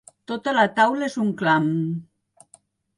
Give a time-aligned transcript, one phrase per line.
[0.29, 1.71] Tota la taula és un clam.